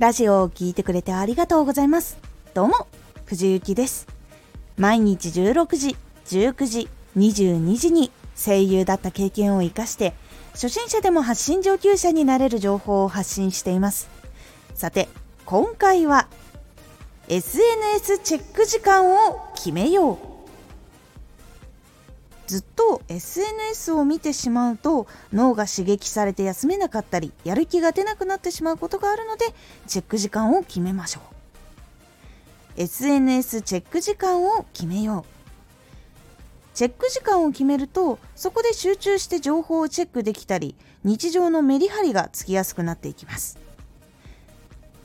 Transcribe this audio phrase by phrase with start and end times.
[0.00, 2.16] ラジオを聴いてくれてありがとうございます。
[2.54, 2.86] どうも、
[3.26, 4.06] 藤幸です。
[4.78, 6.88] 毎日16時、19時、
[7.18, 10.14] 22時に声優だった経験を活かして、
[10.52, 14.08] 初心者でも発信上級者になれる情報を発信しています。
[14.72, 15.06] さて、
[15.44, 16.28] 今回は、
[17.28, 20.29] SNS チェック時間を決めよう。
[22.50, 29.44] ずっと SNS を見てしまうと脳が刺激されて休めなかったりやる気が出なくなってしまうことがあるので
[29.86, 31.22] チェック時間を決めましょう。
[32.76, 36.74] SNS チェック時間を決めよう。
[36.74, 40.74] チェック時間を決めるとそこで集中して情報をチェックできたり
[41.04, 43.60] 日常のメリハリがつきやすくなっていきます。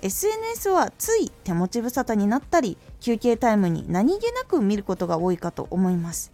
[0.00, 6.32] SNS はつい手持ち無沙汰になったり休憩タイムに何気なく見ることが多いかと思います。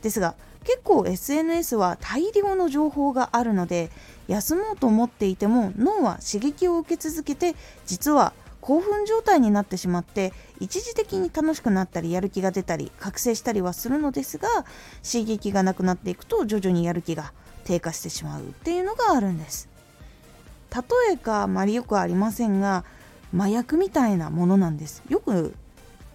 [0.00, 0.36] ですが
[0.66, 3.90] 結構 SNS は大量の情報があるので
[4.26, 7.54] 休もうと思っていても脳は刺激を受け続けて
[7.86, 14.48] 実は興奮状態になってしまって一時的に楽しくなったりやる気が出たり覚醒したりはするのですが
[15.08, 19.68] 刺激がなくなっていくと徐々にやる気が低下してしまうっていうのがあるんです。
[20.74, 22.84] 例えがあまりよくありませんが
[23.32, 25.02] 麻薬みたいなものなんです。
[25.08, 25.54] よく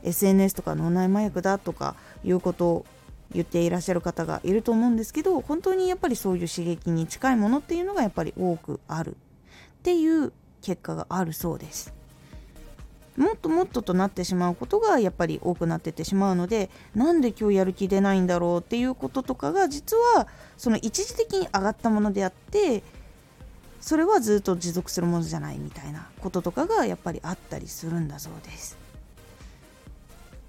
[0.04, 2.86] SNS とか脳内麻薬だとかいうこと
[3.34, 11.94] 言っていらっしゃる方がいると思うんですけど本当にやっぱりそういう刺激に近いものっていうのがやっぱり多くあるっていう結果があるそうです。
[13.18, 22.84] もっともっととなってしまうことがやっぱり多くなってってしまうのでなんで今日やる気出ないんだろうっていうこととかが実はその一時的に上がったものであって
[23.82, 28.81] それはずっと持続するものじゃないみたいなこととかがやっぱりあったりするんだそうです。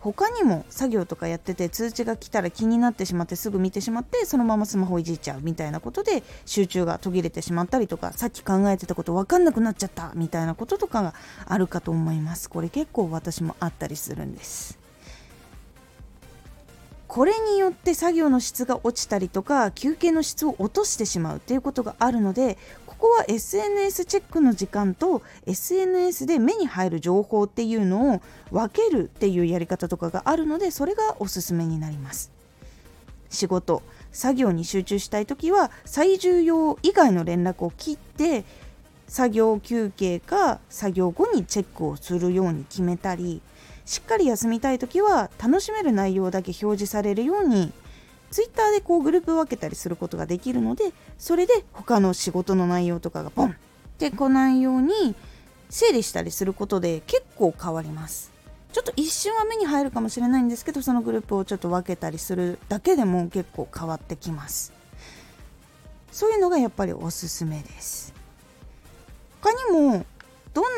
[0.03, 11.15] 他にも作業とかやってて通知が来たら気になってしまってすぐ見てしまってそのままスマホいじっちゃうみたいなことで集中が途切れてしまったりとかさっき考えてたこと分かんなくなっちゃったみたいなこととかが
[11.47, 12.51] あるかと思います。
[12.51, 14.82] これ結構私もあったりするんです。
[17.13, 22.57] これによって作業の質が落ちたりとか休憩の質を落としてしまうっていうことがあるので
[22.87, 32.33] ここは SNS チェックの時間と SNS で目に入る情報っていうのを分けるっていうやり方とかがあるのでそれがおすすめになります。
[33.29, 38.47] 仕事作業に集中したい時は最重要以外の連絡を切って
[39.07, 43.43] 作業休憩か作業後にチェックをするように決めたり
[43.93, 47.75] しっかり休みたい時は楽しめる内容だけ表示されるように
[48.31, 53.55] ツイッターでこうグループ分けたりすることができるのでそれで他の仕事の内容とかがポンっ
[53.99, 55.15] てこないように
[55.69, 58.33] 整理したりすることで結構変わります。
[58.73, 64.73] ちょっと一瞬は目に入るかもしれないんですけどそのグループをちょっと分けたりするだけでも結構変わってきます。
[66.11, 68.15] そういうのがやっぱりおすすめです。
[69.43, 70.07] 他にも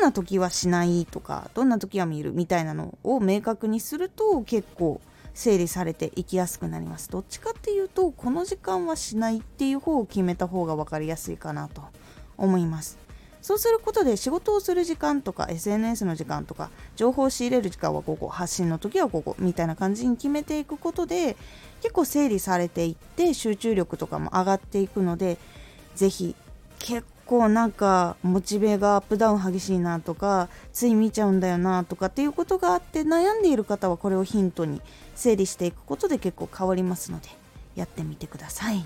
[0.05, 5.01] な時はしないとかどんな時は見るみたいなのを明確にすると結構
[5.33, 7.09] 整理されていきやすくなります。
[7.09, 11.81] どっちかっていうとこの時間はしないっていう方を決めた方が分かりやすいかなと
[12.37, 12.97] 思います。
[13.41, 21.35] そうすることで仕事をする時間とか SNS の時間とか情報を仕入れる時間はここ発信の時はここみたいな感じに決めていくことで
[21.81, 25.37] 結構整理されていって集中力とかも上がっていくので
[25.95, 26.35] 是非
[26.79, 34.81] 結構なんかモチベがアップダウン激しいなとかつい見ちゃうんだよなとかっていうことがあって悩んでいる方はこれをヒントに
[35.15, 37.29] 整理していくことで結構変わりますので
[37.75, 38.85] やってみてください。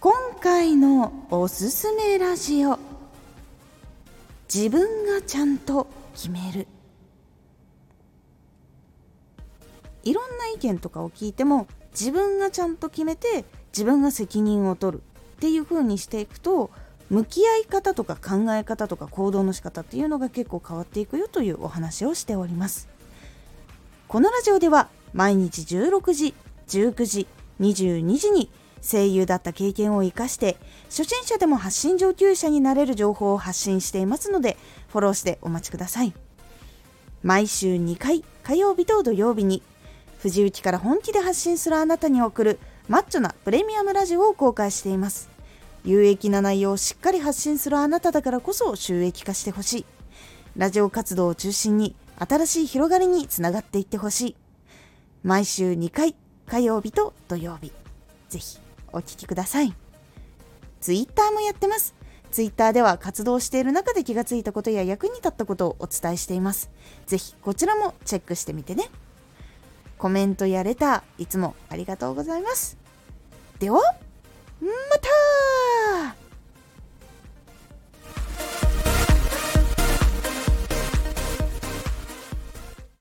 [0.00, 2.78] 今回のおすすめラジオ。
[4.52, 6.66] 自分がちゃんと決める。
[10.02, 15.02] いろんな意見とかを聞いても自分がちゃんと決めて自分が責任を取る。
[15.42, 16.70] っていう風にしていくと
[17.10, 22.88] 向き合い方とか考え方とか行動の仕方っていうのが結構変わっていくよというお話をしております。
[24.06, 26.34] このラジオでは毎日16時、
[26.68, 27.26] 19時、
[27.60, 28.50] 22時に
[28.88, 34.56] 声優だった経験を生かして初心者でも発信上級者になれる情報を発信していますので
[34.90, 36.12] フォローしてお待ちください。
[37.24, 39.60] 毎週2回火曜日と土曜日に
[40.20, 45.32] 藤雪から本気で発信するあなたに送るマッチョなプレミアムラジオを公開しています。
[45.84, 49.86] 有益な内容をしっかり発信するあなただからこそ収益化してほしい
[50.56, 54.36] ラジオ活動を中心に新しい広がりにつながっていってほしい。
[55.24, 56.14] 毎週2回、
[56.46, 57.72] 火曜日と土曜日。
[58.28, 58.58] ぜひ
[58.92, 59.74] お聴きください。
[60.80, 61.94] ツイッターもやってます。
[62.30, 66.70] ツイッターでは活動している中で気がついたことや役に立ったことをお伝えしています。
[67.06, 68.90] ぜひこちらもチェックしてみてね。
[69.98, 72.76] コメントやレター、いつもありがとうございます。
[73.58, 74.68] ではま
[74.98, 75.08] た、